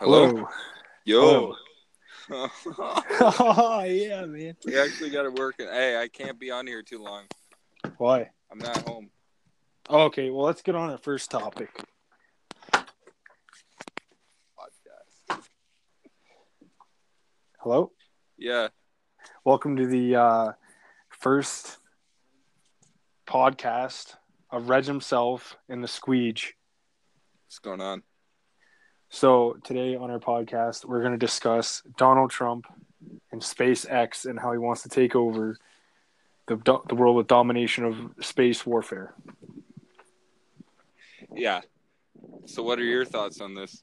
Hello. 0.00 0.46
Yo. 1.04 1.56
oh 2.30 3.84
yeah, 3.84 4.24
man. 4.26 4.54
we 4.64 4.78
actually 4.78 5.10
got 5.10 5.26
it 5.26 5.32
working. 5.32 5.66
Hey, 5.66 6.00
I 6.00 6.06
can't 6.06 6.38
be 6.38 6.52
on 6.52 6.68
here 6.68 6.82
too 6.82 7.02
long. 7.02 7.24
Why? 7.96 8.30
I'm 8.52 8.58
not 8.58 8.76
home. 8.86 9.10
Okay, 9.90 10.30
well 10.30 10.44
let's 10.46 10.62
get 10.62 10.76
on 10.76 10.90
our 10.90 10.98
first 10.98 11.32
topic. 11.32 11.82
Podcast. 14.56 15.42
Hello. 17.58 17.90
Yeah. 18.36 18.68
Welcome 19.44 19.78
to 19.78 19.86
the 19.88 20.14
uh, 20.14 20.52
first 21.08 21.78
podcast 23.26 24.14
of 24.48 24.68
Reg 24.68 24.84
himself 24.84 25.56
and 25.68 25.82
the 25.82 25.88
Squeege. 25.88 26.52
What's 27.46 27.58
going 27.58 27.80
on? 27.80 28.04
So 29.10 29.56
today 29.64 29.96
on 29.96 30.10
our 30.10 30.18
podcast, 30.18 30.84
we're 30.84 31.00
going 31.00 31.12
to 31.12 31.18
discuss 31.18 31.82
Donald 31.96 32.30
Trump 32.30 32.66
and 33.32 33.40
SpaceX 33.40 34.26
and 34.26 34.38
how 34.38 34.52
he 34.52 34.58
wants 34.58 34.82
to 34.82 34.88
take 34.88 35.16
over 35.16 35.56
the 36.46 36.56
do- 36.56 36.82
the 36.88 36.94
world 36.94 37.16
with 37.16 37.26
domination 37.26 37.84
of 37.84 38.24
space 38.24 38.66
warfare. 38.66 39.14
Yeah. 41.34 41.60
So, 42.46 42.62
what 42.62 42.78
are 42.78 42.84
your 42.84 43.04
thoughts 43.04 43.40
on 43.40 43.54
this? 43.54 43.82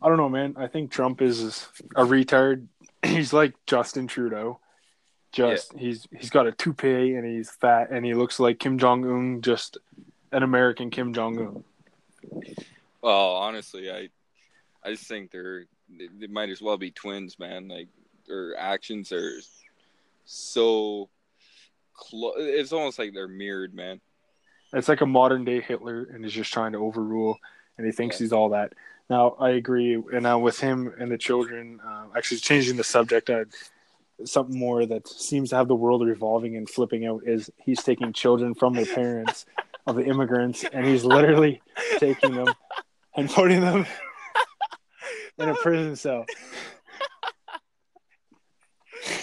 I 0.00 0.08
don't 0.08 0.16
know, 0.16 0.28
man. 0.28 0.54
I 0.56 0.66
think 0.66 0.90
Trump 0.90 1.22
is 1.22 1.66
a 1.96 2.04
retard. 2.04 2.66
He's 3.04 3.32
like 3.32 3.54
Justin 3.66 4.06
Trudeau. 4.06 4.60
Just 5.32 5.76
he's 5.76 6.06
he's 6.16 6.30
got 6.30 6.46
a 6.46 6.52
toupee 6.52 7.16
and 7.16 7.26
he's 7.26 7.50
fat 7.50 7.90
and 7.90 8.06
he 8.06 8.14
looks 8.14 8.38
like 8.38 8.60
Kim 8.60 8.78
Jong 8.78 9.04
Un, 9.04 9.42
just 9.42 9.78
an 10.30 10.44
American 10.44 10.90
Kim 10.90 11.12
Jong 11.12 11.64
Un. 12.32 12.54
Well, 13.02 13.32
honestly, 13.32 13.90
I, 13.90 14.10
I 14.84 14.90
just 14.90 15.06
think 15.06 15.30
they're 15.30 15.64
they, 15.88 16.08
they 16.18 16.26
might 16.26 16.50
as 16.50 16.60
well 16.62 16.76
be 16.76 16.90
twins, 16.90 17.38
man. 17.38 17.68
Like 17.68 17.88
their 18.26 18.56
actions 18.56 19.12
are 19.12 19.32
so 20.24 21.08
close. 21.94 22.34
It's 22.38 22.72
almost 22.72 22.98
like 22.98 23.12
they're 23.14 23.28
mirrored, 23.28 23.74
man. 23.74 24.00
It's 24.72 24.88
like 24.88 25.00
a 25.02 25.06
modern 25.06 25.44
day 25.44 25.60
Hitler, 25.60 26.08
and 26.12 26.24
he's 26.24 26.32
just 26.32 26.52
trying 26.52 26.72
to 26.72 26.78
overrule, 26.78 27.38
and 27.78 27.86
he 27.86 27.92
thinks 27.92 28.16
Yeah. 28.20 28.24
he's 28.24 28.32
all 28.32 28.50
that. 28.50 28.72
Now 29.08 29.36
I 29.38 29.50
agree, 29.50 29.94
and 29.94 30.22
now 30.22 30.38
with 30.38 30.58
him 30.58 30.92
and 30.98 31.10
the 31.10 31.18
children, 31.18 31.80
uh, 31.86 32.06
actually 32.16 32.38
changing 32.38 32.76
the 32.76 32.84
subject, 32.84 33.30
uh, 33.30 33.44
something 34.24 34.58
more 34.58 34.86
that 34.86 35.06
seems 35.06 35.50
to 35.50 35.56
have 35.56 35.68
the 35.68 35.74
world 35.74 36.06
revolving 36.06 36.56
and 36.56 36.68
flipping 36.68 37.04
out 37.06 37.22
is 37.26 37.50
he's 37.58 37.82
taking 37.82 38.12
children 38.12 38.54
from 38.54 38.72
their 38.74 38.86
parents 38.86 39.44
of 39.86 39.96
the 39.96 40.04
immigrants, 40.04 40.64
and 40.72 40.86
he's 40.86 41.04
literally 41.04 41.60
taking 41.98 42.34
them 42.34 42.48
and 43.16 43.28
putting 43.30 43.60
them 43.60 43.86
in 45.38 45.48
a 45.48 45.54
prison 45.54 45.96
cell. 45.96 46.26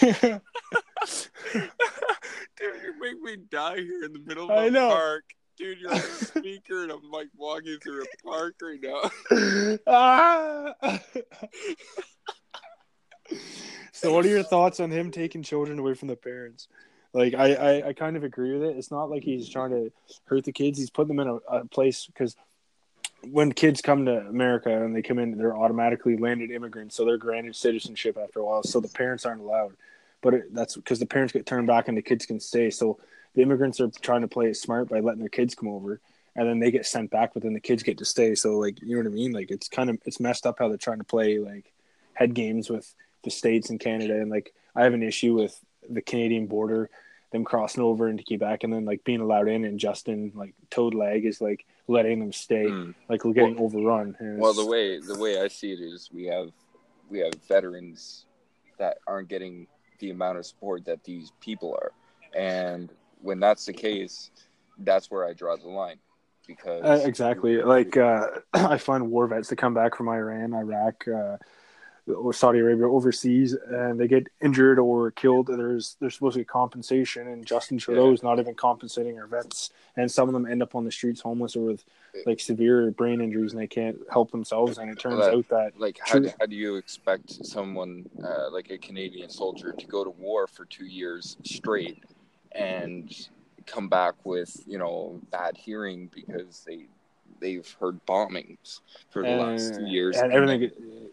Dude, 0.00 0.40
you 2.60 3.00
make 3.00 3.20
me 3.20 3.36
die 3.50 3.76
here 3.76 4.04
in 4.04 4.12
the 4.12 4.22
middle 4.24 4.50
of 4.50 4.58
I 4.58 4.66
a 4.66 4.70
know. 4.70 4.88
park. 4.88 5.24
Dude, 5.56 5.78
you're 5.78 5.90
on 5.90 5.96
a 5.96 6.00
speaker 6.00 6.82
and 6.82 6.92
I'm 6.92 7.10
like 7.10 7.28
walking 7.36 7.78
through 7.82 8.02
a 8.02 8.06
park 8.24 8.54
right 8.62 8.80
now. 8.82 9.80
ah! 9.86 10.74
so 13.92 14.12
what 14.12 14.24
are 14.24 14.28
your 14.28 14.42
thoughts 14.42 14.80
on 14.80 14.90
him 14.90 15.10
taking 15.10 15.42
children 15.42 15.78
away 15.78 15.94
from 15.94 16.08
the 16.08 16.16
parents 16.16 16.68
like 17.12 17.34
I, 17.34 17.54
I 17.54 17.88
i 17.88 17.92
kind 17.92 18.16
of 18.16 18.24
agree 18.24 18.52
with 18.52 18.62
it 18.62 18.76
it's 18.76 18.90
not 18.90 19.10
like 19.10 19.22
he's 19.22 19.48
trying 19.48 19.70
to 19.70 19.92
hurt 20.24 20.44
the 20.44 20.52
kids 20.52 20.78
he's 20.78 20.90
putting 20.90 21.16
them 21.16 21.26
in 21.26 21.28
a, 21.28 21.56
a 21.56 21.64
place 21.66 22.06
because 22.06 22.36
when 23.30 23.52
kids 23.52 23.80
come 23.80 24.04
to 24.06 24.18
america 24.26 24.84
and 24.84 24.94
they 24.94 25.02
come 25.02 25.18
in 25.18 25.38
they're 25.38 25.56
automatically 25.56 26.16
landed 26.16 26.50
immigrants 26.50 26.96
so 26.96 27.04
they're 27.04 27.16
granted 27.16 27.54
citizenship 27.54 28.18
after 28.20 28.40
a 28.40 28.44
while 28.44 28.62
so 28.62 28.80
the 28.80 28.88
parents 28.88 29.24
aren't 29.24 29.40
allowed. 29.40 29.74
But 30.20 30.34
it, 30.34 30.54
that's 30.54 30.76
because 30.76 30.98
the 30.98 31.06
parents 31.06 31.32
get 31.32 31.46
turned 31.46 31.66
back 31.66 31.88
and 31.88 31.96
the 31.96 32.02
kids 32.02 32.26
can 32.26 32.38
stay. 32.38 32.70
So 32.70 32.98
the 33.34 33.42
immigrants 33.42 33.80
are 33.80 33.90
trying 34.00 34.20
to 34.20 34.28
play 34.28 34.48
it 34.48 34.56
smart 34.56 34.88
by 34.88 35.00
letting 35.00 35.20
their 35.20 35.28
kids 35.28 35.54
come 35.54 35.68
over 35.68 36.00
and 36.36 36.48
then 36.48 36.60
they 36.60 36.70
get 36.70 36.86
sent 36.86 37.10
back 37.10 37.34
but 37.34 37.42
then 37.42 37.52
the 37.52 37.60
kids 37.60 37.82
get 37.82 37.98
to 37.98 38.04
stay. 38.04 38.34
So 38.34 38.58
like 38.58 38.80
you 38.82 38.96
know 38.96 39.02
what 39.02 39.12
i 39.12 39.14
mean? 39.14 39.32
Like 39.32 39.50
it's 39.50 39.68
kind 39.68 39.90
of 39.90 39.98
it's 40.04 40.20
messed 40.20 40.46
up 40.46 40.58
how 40.58 40.68
they're 40.68 40.76
trying 40.76 40.98
to 40.98 41.04
play 41.04 41.38
like 41.38 41.72
head 42.14 42.34
games 42.34 42.70
with 42.70 42.94
the 43.24 43.30
states 43.30 43.70
and 43.70 43.80
canada. 43.80 44.20
And 44.20 44.30
like 44.30 44.52
i 44.74 44.84
have 44.84 44.94
an 44.94 45.02
issue 45.02 45.34
with 45.34 45.58
the 45.88 46.02
canadian 46.02 46.46
border 46.46 46.88
them 47.32 47.44
crossing 47.44 47.82
over 47.82 48.08
into 48.08 48.22
quebec 48.22 48.62
and 48.62 48.72
then 48.72 48.84
like 48.84 49.02
being 49.04 49.20
allowed 49.20 49.48
in 49.48 49.64
and 49.64 49.80
justin 49.80 50.30
like 50.34 50.54
toad 50.70 50.94
leg 50.94 51.24
is 51.24 51.40
like 51.40 51.64
letting 51.88 52.20
them 52.20 52.32
stay 52.32 52.66
Mm. 52.66 52.94
like 53.08 53.24
we're 53.24 53.32
getting 53.32 53.58
overrun 53.58 54.16
and 54.20 54.38
Well, 54.38 54.54
the 54.54 54.66
way 54.66 54.98
the 54.98 55.18
way 55.18 55.40
I 55.40 55.48
see 55.48 55.72
it 55.72 55.80
is, 55.80 56.10
we 56.12 56.24
have 56.26 56.50
we 57.08 57.18
have 57.20 57.34
veterans 57.48 58.26
that 58.78 58.98
aren't 59.06 59.28
getting 59.28 59.66
the 59.98 60.10
amount 60.10 60.38
of 60.38 60.46
support 60.46 60.84
that 60.86 61.04
these 61.04 61.32
people 61.40 61.74
are, 61.74 61.92
and 62.34 62.90
when 63.20 63.38
that's 63.40 63.66
the 63.66 63.72
case, 63.72 64.30
that's 64.78 65.10
where 65.10 65.26
I 65.26 65.32
draw 65.32 65.56
the 65.56 65.68
line. 65.68 65.98
Because 66.46 66.82
Uh, 66.84 67.06
exactly. 67.06 67.62
Like 67.62 67.96
uh, 67.96 68.28
I 68.54 68.78
find 68.78 69.10
war 69.10 69.26
vets 69.26 69.48
that 69.48 69.56
come 69.56 69.74
back 69.74 69.94
from 69.96 70.08
Iran, 70.08 70.54
Iraq, 70.54 71.06
uh, 71.06 71.36
or 72.06 72.32
Saudi 72.32 72.58
Arabia 72.58 72.88
overseas, 72.88 73.54
and 73.68 73.98
they 73.98 74.08
get 74.08 74.26
injured 74.40 74.78
or 74.78 75.10
killed. 75.12 75.46
There's 75.46 75.96
there's 76.00 76.14
supposed 76.14 76.34
to 76.34 76.40
be 76.40 76.44
compensation, 76.44 77.28
and 77.28 77.46
Justin 77.46 77.78
Trudeau 77.78 78.08
Yeah. 78.08 78.14
is 78.14 78.22
not 78.22 78.38
even 78.38 78.54
compensating 78.54 79.18
our 79.18 79.26
vets, 79.26 79.70
and 79.96 80.10
some 80.10 80.28
of 80.28 80.32
them 80.32 80.46
end 80.46 80.62
up 80.62 80.74
on 80.74 80.84
the 80.84 80.90
streets 80.90 81.20
homeless 81.20 81.54
or 81.56 81.64
with 81.64 81.84
like 82.26 82.40
severe 82.40 82.90
brain 82.90 83.20
injuries, 83.20 83.52
and 83.52 83.60
they 83.60 83.66
can't 83.66 83.98
help 84.10 84.30
themselves. 84.30 84.78
And 84.78 84.90
it 84.90 84.98
turns 84.98 85.18
Well, 85.26 85.38
out 85.38 85.48
that 85.48 85.78
like 85.78 85.98
how, 86.02 86.18
True. 86.18 86.30
how 86.40 86.46
do 86.46 86.56
you 86.56 86.76
expect 86.76 87.30
someone 87.44 88.04
uh, 88.22 88.50
like 88.50 88.70
a 88.70 88.78
Canadian 88.78 89.30
soldier 89.30 89.72
to 89.72 89.86
go 89.86 90.02
to 90.04 90.10
war 90.10 90.46
for 90.46 90.64
two 90.64 90.86
years 90.86 91.36
straight 91.44 92.02
and 92.52 93.14
come 93.66 93.88
back 93.88 94.14
with 94.24 94.60
you 94.66 94.76
know 94.76 95.20
bad 95.30 95.56
hearing 95.56 96.10
because 96.12 96.64
they 96.66 96.86
they've 97.42 97.76
heard 97.80 98.04
bombings 98.06 98.80
for 99.10 99.22
the 99.22 99.36
last 99.36 99.74
two 99.74 99.86
years 99.86 100.16
and 100.16 100.32
everything. 100.32 100.70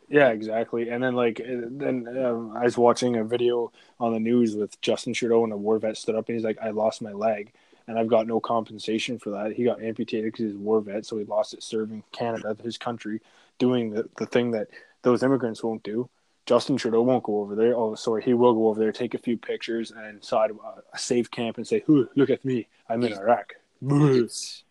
Yeah, 0.07 0.29
exactly. 0.29 0.89
And 0.89 1.03
then 1.03 1.15
like 1.15 1.41
then 1.45 2.07
um, 2.23 2.55
I 2.55 2.63
was 2.63 2.77
watching 2.77 3.17
a 3.17 3.23
video 3.23 3.71
on 3.99 4.13
the 4.13 4.19
news 4.19 4.55
with 4.55 4.79
Justin 4.81 5.13
Trudeau 5.13 5.43
and 5.43 5.51
a 5.51 5.57
war 5.57 5.77
vet 5.79 5.97
stood 5.97 6.15
up 6.15 6.29
and 6.29 6.35
he's 6.35 6.45
like, 6.45 6.57
"I 6.61 6.69
lost 6.69 7.01
my 7.01 7.11
leg." 7.11 7.51
And 7.87 7.97
I've 7.97 8.07
got 8.07 8.27
no 8.27 8.39
compensation 8.39 9.17
for 9.17 9.31
that. 9.31 9.53
He 9.53 9.63
got 9.63 9.81
amputated 9.81 10.31
because 10.31 10.45
he's 10.45 10.55
a 10.55 10.59
war 10.59 10.79
vet, 10.79 11.07
so 11.07 11.17
he 11.17 11.25
lost 11.25 11.55
it 11.55 11.63
serving 11.63 12.03
Canada, 12.11 12.55
his 12.63 12.77
country, 12.77 13.19
doing 13.57 13.89
the, 13.89 14.07
the 14.17 14.27
thing 14.27 14.51
that 14.51 14.67
those 15.01 15.23
immigrants 15.23 15.63
won't 15.63 15.81
do. 15.81 16.07
Justin 16.45 16.77
Trudeau 16.77 17.01
won't 17.01 17.23
go 17.23 17.41
over 17.41 17.55
there. 17.55 17.75
Oh, 17.75 17.95
sorry, 17.95 18.23
he 18.23 18.35
will 18.35 18.53
go 18.53 18.67
over 18.67 18.79
there, 18.79 18.91
take 18.91 19.15
a 19.15 19.19
few 19.19 19.37
pictures, 19.37 19.89
and 19.89 20.05
inside 20.05 20.51
a, 20.51 20.95
a 20.95 20.99
safe 20.99 21.31
camp 21.31 21.57
and 21.57 21.67
say, 21.67 21.83
look 21.87 22.29
at 22.29 22.45
me, 22.45 22.67
I'm 22.87 23.03
in 23.03 23.13
Iraq." 23.13 23.55
it's 23.81 24.63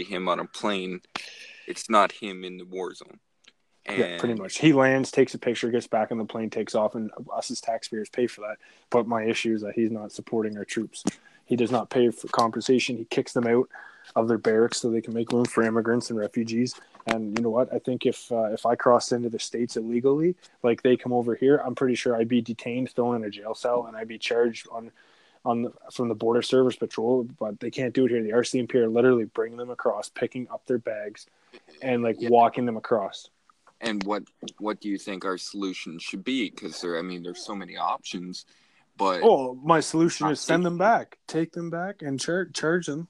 him 0.00 0.28
on 0.28 0.40
a 0.40 0.44
plane. 0.44 1.00
It's 1.66 1.90
not 1.90 2.12
him 2.12 2.44
in 2.44 2.56
the 2.58 2.64
war 2.64 2.94
zone. 2.94 3.18
And 3.84 3.98
Yeah, 3.98 4.18
pretty 4.18 4.34
much. 4.34 4.58
He 4.58 4.72
lands, 4.72 5.10
takes 5.10 5.34
a 5.34 5.38
picture, 5.38 5.70
gets 5.70 5.86
back 5.86 6.12
on 6.12 6.18
the 6.18 6.24
plane, 6.24 6.50
takes 6.50 6.74
off, 6.74 6.94
and 6.94 7.10
us 7.32 7.50
as 7.50 7.60
taxpayers 7.60 8.08
pay 8.08 8.26
for 8.26 8.42
that. 8.42 8.58
But 8.90 9.06
my 9.06 9.24
issue 9.24 9.54
is 9.54 9.62
that 9.62 9.74
he's 9.74 9.90
not 9.90 10.12
supporting 10.12 10.56
our 10.56 10.64
troops. 10.64 11.04
He 11.44 11.56
does 11.56 11.70
not 11.70 11.90
pay 11.90 12.10
for 12.10 12.28
compensation. 12.28 12.96
He 12.96 13.04
kicks 13.04 13.32
them 13.32 13.46
out 13.46 13.68
of 14.16 14.28
their 14.28 14.38
barracks 14.38 14.80
so 14.80 14.90
they 14.90 15.00
can 15.00 15.14
make 15.14 15.32
room 15.32 15.44
for 15.44 15.62
immigrants 15.62 16.10
and 16.10 16.18
refugees. 16.18 16.74
And 17.06 17.36
you 17.36 17.42
know 17.42 17.50
what? 17.50 17.72
I 17.72 17.78
think 17.78 18.06
if 18.06 18.30
uh, 18.30 18.52
if 18.52 18.64
I 18.64 18.76
crossed 18.76 19.12
into 19.12 19.28
the 19.28 19.38
states 19.38 19.76
illegally, 19.76 20.36
like 20.62 20.82
they 20.82 20.96
come 20.96 21.12
over 21.12 21.34
here, 21.34 21.56
I'm 21.56 21.74
pretty 21.74 21.96
sure 21.96 22.16
I'd 22.16 22.28
be 22.28 22.40
detained, 22.40 22.90
thrown 22.90 23.16
in 23.16 23.24
a 23.24 23.30
jail 23.30 23.54
cell, 23.54 23.86
and 23.86 23.96
I'd 23.96 24.08
be 24.08 24.18
charged 24.18 24.68
on 24.70 24.92
on 25.44 25.62
the, 25.62 25.72
from 25.92 26.08
the 26.08 26.14
border 26.14 26.42
service 26.42 26.76
patrol. 26.76 27.24
But 27.38 27.60
they 27.60 27.70
can't 27.70 27.94
do 27.94 28.06
it 28.06 28.10
here. 28.10 28.22
The 28.22 28.30
RCMP 28.30 28.74
are 28.76 28.88
literally 28.88 29.24
bringing 29.24 29.58
them 29.58 29.70
across, 29.70 30.08
picking 30.08 30.48
up 30.50 30.66
their 30.66 30.78
bags, 30.78 31.26
and 31.82 32.02
like 32.02 32.16
Yeah. 32.18 32.28
walking 32.30 32.66
them 32.66 32.76
across. 32.76 33.28
and 33.80 34.04
what 34.04 34.22
what 34.60 34.80
do 34.80 34.88
you 34.88 34.96
think 34.96 35.24
our 35.24 35.36
solution 35.36 35.98
should 35.98 36.22
be? 36.22 36.48
Because 36.50 36.80
there, 36.80 36.96
I 36.98 37.02
mean, 37.02 37.24
there's 37.24 37.44
so 37.44 37.54
many 37.56 37.76
options, 37.76 38.46
but 38.96 39.20
Oh, 39.24 39.54
my 39.64 39.80
solution 39.80 40.28
is 40.28 40.40
send 40.40 40.64
them 40.64 40.78
back, 40.78 41.18
take 41.26 41.50
them 41.52 41.68
back, 41.68 42.00
and 42.00 42.20
charge 42.20 42.52
charge 42.54 42.86
them, 42.86 43.08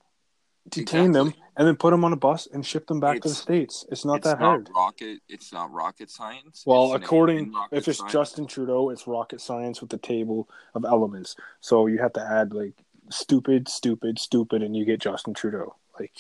detain 0.68 1.12
them, 1.12 1.34
and 1.56 1.66
then 1.66 1.76
put 1.76 1.90
them 1.90 2.04
on 2.04 2.12
a 2.12 2.16
bus 2.16 2.48
and 2.52 2.64
ship 2.64 2.86
them 2.86 3.00
back 3.00 3.20
to 3.20 3.28
the 3.28 3.34
states. 3.34 3.84
It's 3.90 4.04
not 4.04 4.18
it's 4.18 4.26
that 4.26 4.40
not 4.40 4.46
hard. 4.46 4.70
rocket. 4.74 5.20
It's 5.28 5.52
not 5.52 5.70
rocket 5.72 6.10
science. 6.10 6.62
Well, 6.66 6.94
It's 6.94 7.04
according 7.04 7.52
if 7.70 7.88
it's 7.88 7.98
science. 7.98 8.12
Justin 8.12 8.46
Trudeau, 8.46 8.90
it's 8.90 9.06
rocket 9.06 9.40
science 9.40 9.80
with 9.80 9.90
the 9.90 9.98
table 9.98 10.48
of 10.74 10.84
elements. 10.84 11.36
So 11.60 11.86
you 11.86 11.98
have 11.98 12.12
to 12.14 12.22
add 12.22 12.52
like 12.52 12.74
stupid, 13.10 13.68
stupid, 13.68 14.18
stupid, 14.18 14.62
and 14.62 14.76
you 14.76 14.84
get 14.84 15.00
Justin 15.00 15.34
Trudeau. 15.34 15.76
Like 15.98 16.12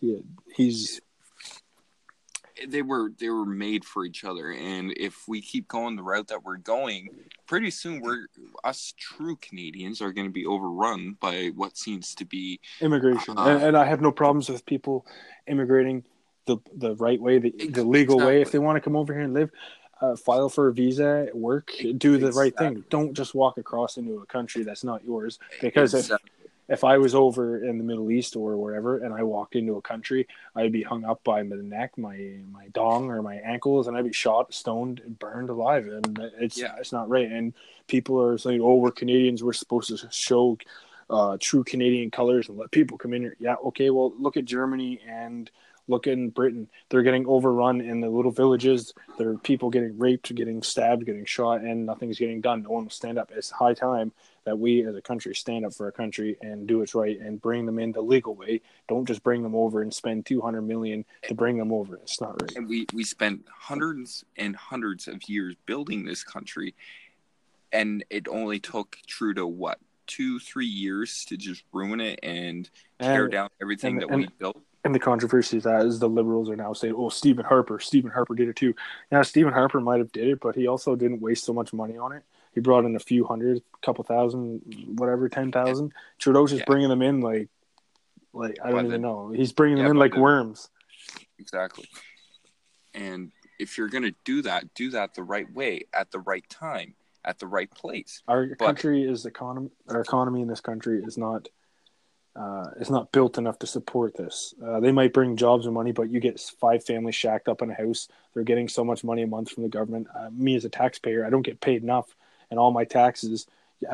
he, 0.00 0.22
he's 0.54 1.00
they 2.68 2.82
were 2.82 3.12
they 3.18 3.28
were 3.28 3.46
made 3.46 3.84
for 3.84 4.04
each 4.04 4.24
other 4.24 4.50
and 4.52 4.92
if 4.96 5.26
we 5.28 5.40
keep 5.40 5.68
going 5.68 5.96
the 5.96 6.02
route 6.02 6.28
that 6.28 6.42
we're 6.44 6.56
going 6.56 7.08
pretty 7.46 7.70
soon 7.70 8.00
we're 8.00 8.26
us 8.64 8.94
true 8.98 9.36
canadians 9.36 10.00
are 10.00 10.12
going 10.12 10.26
to 10.26 10.32
be 10.32 10.46
overrun 10.46 11.16
by 11.20 11.50
what 11.54 11.76
seems 11.76 12.14
to 12.14 12.24
be 12.24 12.60
immigration, 12.80 13.38
Uh, 13.38 13.46
and, 13.46 13.62
and 13.62 13.76
I 13.76 13.84
have 13.84 14.00
no 14.00 14.12
problems 14.12 14.48
with 14.48 14.64
people 14.66 15.06
immigrating 15.46 16.04
the 16.46 16.58
the 16.74 16.94
right 16.96 17.20
way, 17.20 17.38
the, 17.38 17.50
the 17.50 17.84
legal 17.84 18.18
way. 18.18 18.40
If 18.40 18.52
they 18.52 18.58
want 18.58 18.76
to 18.76 18.80
come 18.80 18.96
over 18.96 19.12
here 19.12 19.22
and 19.22 19.34
live, 19.34 19.50
uh, 20.00 20.16
file 20.16 20.48
for 20.48 20.68
a 20.68 20.72
visa, 20.72 21.28
work, 21.34 21.72
do 21.98 22.18
the 22.18 22.32
right 22.32 22.56
thing. 22.56 22.84
Don't 22.88 23.14
just 23.14 23.34
walk 23.34 23.58
across 23.58 23.96
into 23.96 24.18
a 24.18 24.26
country 24.26 24.62
that's 24.62 24.84
not 24.84 25.04
yours. 25.04 25.38
Because 25.60 25.94
exactly. 25.94 26.30
if, 26.34 26.39
if 26.70 26.84
I 26.84 26.98
was 26.98 27.16
over 27.16 27.64
in 27.64 27.78
the 27.78 27.84
Middle 27.84 28.12
East 28.12 28.36
or 28.36 28.56
wherever 28.56 28.98
and 28.98 29.12
I 29.12 29.24
walked 29.24 29.56
into 29.56 29.76
a 29.76 29.82
country, 29.82 30.28
I'd 30.54 30.70
be 30.70 30.84
hung 30.84 31.04
up 31.04 31.22
by 31.24 31.42
my 31.42 31.56
neck, 31.56 31.98
my 31.98 32.36
my 32.52 32.68
dong 32.68 33.10
or 33.10 33.22
my 33.22 33.36
ankles, 33.36 33.88
and 33.88 33.96
I'd 33.96 34.04
be 34.04 34.12
shot, 34.12 34.54
stoned, 34.54 35.00
and 35.04 35.18
burned 35.18 35.50
alive. 35.50 35.88
And 35.88 36.18
it's 36.38 36.56
yeah. 36.56 36.76
it's 36.78 36.92
not 36.92 37.08
right. 37.08 37.28
And 37.30 37.54
people 37.88 38.22
are 38.22 38.38
saying, 38.38 38.60
"Oh, 38.62 38.76
we're 38.76 38.92
Canadians. 38.92 39.42
We're 39.42 39.52
supposed 39.52 39.88
to 39.88 40.08
show." 40.10 40.56
Uh, 41.08 41.36
true 41.40 41.64
Canadian 41.64 42.08
colors 42.08 42.48
and 42.48 42.56
let 42.56 42.70
people 42.70 42.96
come 42.96 43.12
in 43.12 43.22
here. 43.22 43.36
Yeah, 43.40 43.56
okay. 43.64 43.90
Well, 43.90 44.14
look 44.16 44.36
at 44.36 44.44
Germany 44.44 45.00
and 45.04 45.50
Look 45.90 46.06
in 46.06 46.30
Britain; 46.30 46.68
they're 46.88 47.02
getting 47.02 47.26
overrun 47.26 47.80
in 47.80 48.00
the 48.00 48.08
little 48.08 48.30
villages. 48.30 48.94
There 49.18 49.28
are 49.30 49.36
people 49.36 49.70
getting 49.70 49.98
raped, 49.98 50.32
getting 50.34 50.62
stabbed, 50.62 51.04
getting 51.04 51.24
shot, 51.24 51.62
and 51.62 51.84
nothing's 51.84 52.18
getting 52.18 52.40
done. 52.40 52.62
No 52.62 52.70
one 52.70 52.84
will 52.84 52.90
stand 52.90 53.18
up. 53.18 53.32
It's 53.34 53.50
high 53.50 53.74
time 53.74 54.12
that 54.44 54.56
we, 54.56 54.86
as 54.86 54.94
a 54.94 55.02
country, 55.02 55.34
stand 55.34 55.66
up 55.66 55.74
for 55.74 55.86
our 55.86 55.92
country 55.92 56.38
and 56.42 56.68
do 56.68 56.78
what's 56.78 56.94
right 56.94 57.18
and 57.18 57.42
bring 57.42 57.66
them 57.66 57.80
in 57.80 57.90
the 57.90 58.00
legal 58.00 58.36
way. 58.36 58.60
Don't 58.88 59.04
just 59.04 59.24
bring 59.24 59.42
them 59.42 59.56
over 59.56 59.82
and 59.82 59.92
spend 59.92 60.26
two 60.26 60.40
hundred 60.40 60.62
million 60.62 61.04
to 61.24 61.34
bring 61.34 61.58
them 61.58 61.72
over. 61.72 61.96
It's 61.96 62.20
not 62.20 62.40
right. 62.40 62.54
And 62.54 62.68
we 62.68 62.86
we 62.94 63.02
spent 63.02 63.46
hundreds 63.52 64.24
and 64.36 64.54
hundreds 64.54 65.08
of 65.08 65.28
years 65.28 65.56
building 65.66 66.04
this 66.04 66.22
country, 66.22 66.76
and 67.72 68.04
it 68.10 68.28
only 68.28 68.60
took 68.60 68.96
Trudeau 69.08 69.48
what 69.48 69.80
two, 70.10 70.38
three 70.38 70.66
years 70.66 71.24
to 71.26 71.36
just 71.36 71.62
ruin 71.72 72.00
it 72.00 72.18
and 72.22 72.68
tear 73.00 73.24
and, 73.24 73.32
down 73.32 73.48
everything 73.62 73.94
and, 73.94 74.02
that 74.02 74.10
and, 74.10 74.20
we 74.22 74.28
built 74.38 74.60
and 74.84 74.94
the 74.94 74.98
controversy 74.98 75.58
is 75.58 75.64
that 75.64 75.84
is 75.84 75.98
the 75.98 76.08
liberals 76.08 76.48
are 76.48 76.56
now 76.56 76.72
saying, 76.72 76.94
"Oh, 76.96 77.10
Stephen 77.10 77.44
Harper, 77.44 77.78
Stephen 77.78 78.10
Harper 78.10 78.34
did 78.34 78.48
it 78.48 78.56
too." 78.56 78.74
Now, 79.12 79.22
Stephen 79.22 79.52
Harper 79.52 79.80
might 79.80 79.98
have 79.98 80.12
did 80.12 80.28
it, 80.28 80.40
but 80.40 80.56
he 80.56 80.66
also 80.66 80.96
didn't 80.96 81.20
waste 81.20 81.44
so 81.44 81.52
much 81.52 81.72
money 81.72 81.98
on 81.98 82.12
it. 82.12 82.22
He 82.54 82.60
brought 82.60 82.84
in 82.84 82.96
a 82.96 83.00
few 83.00 83.24
hundred, 83.24 83.62
couple 83.82 84.04
thousand, 84.04 84.94
whatever, 84.96 85.28
ten 85.28 85.52
thousand. 85.52 85.92
Trudeau's 86.18 86.50
just 86.50 86.60
yeah. 86.60 86.66
bringing 86.66 86.88
them 86.88 87.02
in 87.02 87.20
like, 87.20 87.48
like 88.32 88.56
I 88.64 88.70
don't 88.70 88.86
even 88.86 89.02
know. 89.02 89.30
He's 89.30 89.52
bringing 89.52 89.78
yeah, 89.78 89.84
them 89.84 89.92
in 89.92 89.98
like 89.98 90.14
the, 90.14 90.20
worms. 90.20 90.70
Exactly. 91.38 91.86
And 92.94 93.32
if 93.58 93.76
you're 93.76 93.88
gonna 93.88 94.14
do 94.24 94.42
that, 94.42 94.72
do 94.74 94.90
that 94.90 95.14
the 95.14 95.22
right 95.22 95.52
way 95.52 95.82
at 95.92 96.10
the 96.10 96.20
right 96.20 96.48
time 96.48 96.94
at 97.24 97.38
the 97.38 97.46
right 97.46 97.70
place. 97.70 98.22
Our 98.28 98.46
but, 98.58 98.58
country 98.58 99.02
is 99.02 99.26
economy. 99.26 99.70
Our 99.88 100.00
economy 100.00 100.42
in 100.42 100.48
this 100.48 100.60
country 100.60 101.02
is 101.02 101.18
not 101.18 101.48
uh, 102.36 102.66
is 102.78 102.90
not 102.90 103.12
built 103.12 103.38
enough 103.38 103.58
to 103.58 103.66
support 103.66 104.16
this. 104.16 104.54
Uh, 104.64 104.80
they 104.80 104.92
might 104.92 105.12
bring 105.12 105.36
jobs 105.36 105.66
and 105.66 105.74
money, 105.74 105.92
but 105.92 106.10
you 106.10 106.20
get 106.20 106.40
five 106.40 106.84
families 106.84 107.14
shacked 107.14 107.48
up 107.48 107.60
in 107.60 107.70
a 107.70 107.74
house. 107.74 108.08
They're 108.32 108.44
getting 108.44 108.68
so 108.68 108.84
much 108.84 109.02
money 109.02 109.22
a 109.22 109.26
month 109.26 109.50
from 109.50 109.64
the 109.64 109.68
government. 109.68 110.06
Uh, 110.16 110.30
me 110.30 110.54
as 110.54 110.64
a 110.64 110.68
taxpayer, 110.68 111.26
I 111.26 111.30
don't 111.30 111.42
get 111.42 111.60
paid 111.60 111.82
enough, 111.82 112.14
and 112.50 112.58
all 112.58 112.70
my 112.70 112.84
taxes. 112.84 113.46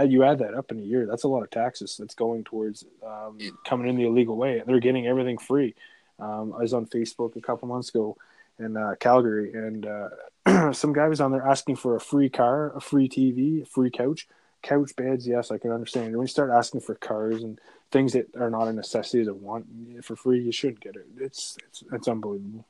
You 0.05 0.25
add 0.25 0.40
that 0.40 0.55
up 0.55 0.73
in 0.73 0.81
a 0.81 0.82
year. 0.82 1.06
That's 1.06 1.23
a 1.23 1.28
lot 1.28 1.44
of 1.44 1.50
taxes 1.50 1.96
that's 1.96 2.17
going 2.17 2.43
towards 2.43 2.84
um, 3.06 3.38
coming 3.64 3.88
in 3.88 3.94
the 3.94 4.06
illegal 4.06 4.37
way. 4.37 4.61
They're 4.67 4.81
getting 4.81 5.06
everything 5.06 5.38
free. 5.38 5.76
Um, 6.19 6.52
I 6.55 6.62
was 6.62 6.75
on 6.75 6.87
Facebook 6.87 7.37
a 7.37 7.40
couple 7.40 7.69
months 7.69 7.90
ago 7.90 8.17
in 8.58 8.76
uh, 8.76 8.94
Calgary, 8.99 9.53
and 9.53 9.87
uh, 9.87 10.73
some 10.73 10.93
guy 10.93 11.08
was 11.08 11.20
on 11.20 11.32
there 11.32 11.47
asking 11.47 11.76
for 11.76 11.97
a 11.97 12.00
free 12.00 12.29
car, 12.29 12.75
a 12.76 12.81
free 12.81 13.08
TV, 13.08 13.62
a 13.62 13.67
free 13.67 13.91
couch 13.91 14.26
couch 14.67 14.97
beds, 14.97 15.26
yes, 15.26 15.50
I 15.50 15.58
can 15.58 15.70
understand. 15.70 16.12
When 16.12 16.23
you 16.23 16.29
start 16.29 16.50
asking 16.50 16.81
for 16.81 16.94
cars 16.97 17.43
and 17.43 17.61
things 17.91 18.12
that 18.14 18.35
are 18.37 18.50
not 18.50 18.69
a 18.69 18.73
necessity 18.73 19.25
to 19.25 19.32
want 19.32 19.67
for 20.05 20.17
free, 20.17 20.43
you 20.43 20.53
shouldn't 20.53 20.81
get 20.81 20.97
it. 20.97 21.06
It's 21.19 21.56
it's 21.69 21.85
it's 21.93 22.08
unbelievable. 22.08 22.67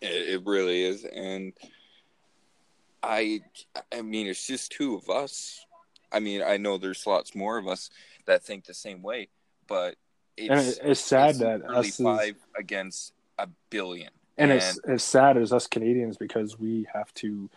It, 0.00 0.28
it 0.28 0.42
really 0.44 0.82
is, 0.82 1.04
and 1.04 1.52
I 3.02 3.40
I 3.94 4.02
mean, 4.02 4.26
it's 4.26 4.46
just 4.46 4.72
two 4.72 4.96
of 4.96 5.08
us. 5.08 5.64
I 6.12 6.20
mean, 6.20 6.42
I 6.42 6.56
know 6.56 6.78
there's 6.78 7.06
lots 7.06 7.34
more 7.34 7.58
of 7.58 7.66
us 7.66 7.90
that 8.26 8.44
think 8.44 8.64
the 8.64 8.74
same 8.74 9.02
way, 9.02 9.28
but 9.66 9.96
it's, 10.36 10.78
it's 10.78 11.00
sad 11.00 11.30
it's 11.30 11.38
that 11.38 11.62
really 11.62 11.88
us 11.88 11.96
five 11.96 12.28
is, 12.30 12.42
against 12.58 13.12
a 13.38 13.48
billion. 13.70 14.10
And, 14.38 14.50
and 14.50 14.60
it's 14.60 14.78
it's 14.86 15.04
sad 15.04 15.36
as 15.36 15.52
us 15.52 15.66
Canadians 15.66 16.16
because 16.16 16.58
we 16.58 16.86
have 16.92 17.12
to. 17.14 17.48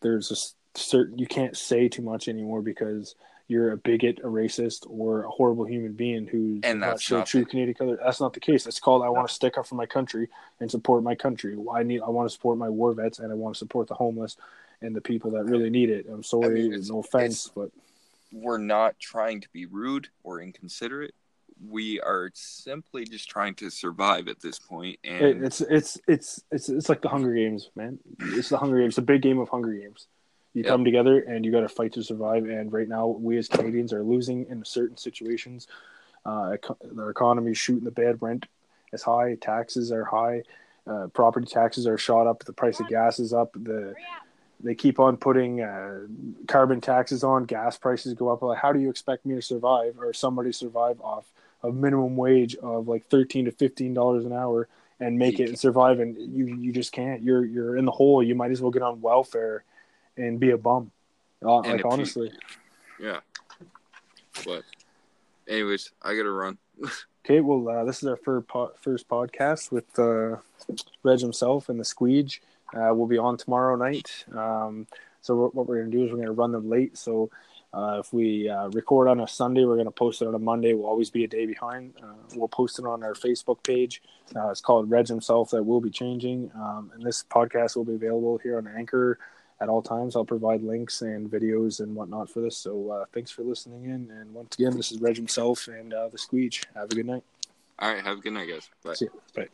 There's 0.00 0.30
a 0.30 0.78
certain 0.78 1.18
you 1.18 1.26
can't 1.26 1.56
say 1.56 1.88
too 1.88 2.02
much 2.02 2.28
anymore 2.28 2.62
because 2.62 3.14
you're 3.46 3.72
a 3.72 3.76
bigot, 3.76 4.20
a 4.20 4.26
racist, 4.26 4.86
or 4.88 5.24
a 5.24 5.30
horrible 5.30 5.64
human 5.66 5.92
being 5.92 6.26
who's 6.26 6.60
and 6.62 6.80
not 6.80 7.00
show 7.00 7.22
true 7.22 7.44
Canadian 7.44 7.74
color. 7.74 7.98
That's 8.02 8.20
not 8.20 8.32
the 8.32 8.40
case. 8.40 8.66
It's 8.66 8.80
called 8.80 9.02
I 9.02 9.10
want 9.10 9.28
to 9.28 9.34
stick 9.34 9.58
up 9.58 9.66
for 9.66 9.74
my 9.74 9.86
country 9.86 10.28
and 10.60 10.70
support 10.70 11.02
my 11.02 11.14
country. 11.14 11.56
I 11.72 11.82
need 11.82 12.00
I 12.00 12.08
want 12.08 12.28
to 12.28 12.32
support 12.32 12.56
my 12.58 12.68
war 12.68 12.92
vets 12.94 13.18
and 13.18 13.30
I 13.30 13.34
want 13.34 13.54
to 13.54 13.58
support 13.58 13.88
the 13.88 13.94
homeless 13.94 14.36
and 14.80 14.96
the 14.96 15.00
people 15.00 15.30
that 15.32 15.44
really 15.44 15.70
need 15.70 15.90
it. 15.90 16.06
I'm 16.10 16.22
sorry, 16.22 16.66
I 16.66 16.68
mean, 16.68 16.82
no 16.88 17.00
offense, 17.00 17.50
but 17.54 17.70
we're 18.32 18.58
not 18.58 18.98
trying 18.98 19.40
to 19.42 19.48
be 19.52 19.66
rude 19.66 20.08
or 20.22 20.40
inconsiderate. 20.40 21.14
We 21.68 22.00
are 22.00 22.30
simply 22.34 23.04
just 23.04 23.28
trying 23.28 23.54
to 23.56 23.70
survive 23.70 24.28
at 24.28 24.40
this 24.40 24.58
point, 24.58 24.98
and 25.04 25.44
it's 25.44 25.60
it's 25.60 25.98
it's 26.06 26.42
it's 26.50 26.68
it's 26.68 26.88
like 26.88 27.02
the 27.02 27.08
Hunger 27.08 27.34
Games, 27.34 27.70
man. 27.74 27.98
It's 28.20 28.48
the 28.48 28.58
Hunger 28.58 28.80
Games. 28.80 28.98
A 28.98 29.02
big 29.02 29.22
game 29.22 29.38
of 29.38 29.48
Hunger 29.48 29.72
Games 29.72 30.06
you 30.54 30.62
yep. 30.62 30.70
come 30.70 30.84
together 30.84 31.18
and 31.18 31.44
you 31.44 31.52
got 31.52 31.60
to 31.60 31.68
fight 31.68 31.92
to 31.92 32.02
survive. 32.02 32.44
And 32.44 32.72
right 32.72 32.88
now, 32.88 33.08
we 33.08 33.36
as 33.36 33.48
Canadians 33.48 33.92
are 33.92 34.02
losing 34.02 34.46
in 34.48 34.64
certain 34.64 34.96
situations. 34.96 35.66
Uh, 36.24 36.56
the 36.80 37.08
economy 37.08 37.50
is 37.50 37.58
shooting 37.58 37.84
the 37.84 37.90
bed. 37.90 38.18
Rent 38.20 38.46
is 38.92 39.02
high. 39.02 39.36
Taxes 39.40 39.92
are 39.92 40.04
high. 40.04 40.42
Uh, 40.86 41.08
property 41.08 41.46
taxes 41.46 41.86
are 41.86 41.98
shot 41.98 42.26
up. 42.26 42.44
The 42.44 42.52
price 42.52 42.78
of 42.78 42.88
gas 42.88 43.18
is 43.18 43.32
up. 43.32 43.52
The 43.54 43.94
they 44.60 44.74
keep 44.74 44.98
on 45.00 45.16
putting 45.16 45.60
uh, 45.60 46.06
carbon 46.46 46.80
taxes 46.80 47.24
on. 47.24 47.44
Gas 47.44 47.76
prices 47.76 48.14
go 48.14 48.28
up. 48.28 48.40
Like, 48.40 48.58
how 48.58 48.72
do 48.72 48.78
you 48.78 48.88
expect 48.88 49.26
me 49.26 49.34
to 49.34 49.42
survive 49.42 49.96
or 49.98 50.12
somebody 50.12 50.52
survive 50.52 51.00
off 51.00 51.26
a 51.64 51.72
minimum 51.72 52.16
wage 52.16 52.54
of 52.56 52.86
like 52.86 53.06
thirteen 53.06 53.46
to 53.46 53.50
fifteen 53.50 53.94
dollars 53.94 54.24
an 54.24 54.32
hour 54.32 54.68
and 55.00 55.18
make 55.18 55.40
it 55.40 55.48
and 55.48 55.58
survive? 55.58 55.98
And 55.98 56.16
you 56.16 56.46
you 56.46 56.72
just 56.72 56.92
can't. 56.92 57.22
You're 57.22 57.44
you're 57.44 57.76
in 57.76 57.84
the 57.84 57.92
hole. 57.92 58.22
You 58.22 58.34
might 58.34 58.52
as 58.52 58.62
well 58.62 58.70
get 58.70 58.82
on 58.82 59.00
welfare 59.00 59.64
and 60.16 60.38
be 60.38 60.50
a 60.50 60.58
bum. 60.58 60.92
Uh, 61.44 61.58
like 61.58 61.84
honestly. 61.84 62.32
yeah. 63.00 63.20
But, 64.44 64.62
anyways, 65.46 65.92
I 66.02 66.16
gotta 66.16 66.30
run. 66.30 66.58
okay, 67.24 67.40
well, 67.40 67.68
uh, 67.68 67.84
this 67.84 68.02
is 68.02 68.08
our 68.08 68.16
first, 68.16 68.48
po- 68.48 68.72
first 68.80 69.08
podcast 69.08 69.70
with 69.70 69.98
uh, 69.98 70.36
Reg 71.02 71.20
himself 71.20 71.68
and 71.68 71.78
the 71.78 71.84
Squeege. 71.84 72.40
Uh, 72.74 72.92
we'll 72.94 73.06
be 73.06 73.18
on 73.18 73.36
tomorrow 73.36 73.76
night. 73.76 74.24
Um, 74.34 74.86
so 75.20 75.50
what 75.54 75.66
we're 75.66 75.78
gonna 75.78 75.90
do 75.90 76.04
is 76.04 76.12
we're 76.12 76.18
gonna 76.18 76.32
run 76.32 76.52
them 76.52 76.68
late. 76.68 76.98
So 76.98 77.30
uh, 77.74 77.98
if 77.98 78.12
we 78.12 78.48
uh, 78.48 78.68
record 78.68 79.08
on 79.08 79.20
a 79.20 79.28
Sunday, 79.28 79.64
we're 79.64 79.74
going 79.74 79.86
to 79.86 79.90
post 79.90 80.22
it 80.22 80.28
on 80.28 80.34
a 80.34 80.38
Monday. 80.38 80.74
We'll 80.74 80.86
always 80.86 81.10
be 81.10 81.24
a 81.24 81.28
day 81.28 81.46
behind. 81.46 81.94
Uh, 82.02 82.14
we'll 82.34 82.48
post 82.48 82.78
it 82.78 82.84
on 82.84 83.02
our 83.02 83.14
Facebook 83.14 83.62
page. 83.62 84.02
Uh, 84.34 84.50
it's 84.50 84.60
called 84.60 84.90
Reg 84.90 85.08
Himself. 85.08 85.50
That 85.50 85.62
will 85.62 85.80
be 85.80 85.90
changing. 85.90 86.50
Um, 86.54 86.92
and 86.94 87.02
this 87.02 87.24
podcast 87.28 87.76
will 87.76 87.84
be 87.84 87.94
available 87.94 88.38
here 88.38 88.58
on 88.58 88.68
Anchor, 88.68 89.18
at 89.60 89.68
all 89.68 89.82
times. 89.82 90.16
I'll 90.16 90.24
provide 90.24 90.62
links 90.62 91.02
and 91.02 91.30
videos 91.30 91.80
and 91.80 91.94
whatnot 91.94 92.30
for 92.30 92.40
this. 92.40 92.56
So 92.56 92.90
uh, 92.90 93.04
thanks 93.12 93.30
for 93.30 93.42
listening 93.42 93.84
in. 93.84 94.10
And 94.10 94.32
once 94.32 94.54
again, 94.54 94.76
this 94.76 94.92
is 94.92 95.00
Reg 95.00 95.16
himself 95.16 95.68
and 95.68 95.92
uh, 95.92 96.08
the 96.08 96.18
Squeege. 96.18 96.64
Have 96.74 96.90
a 96.90 96.94
good 96.94 97.06
night. 97.06 97.24
All 97.78 97.92
right. 97.92 98.04
Have 98.04 98.18
a 98.18 98.20
good 98.20 98.32
night, 98.32 98.48
guys. 98.48 98.68
Bye. 98.84 98.94
See 98.94 99.06
you. 99.06 99.20
Bye. 99.34 99.48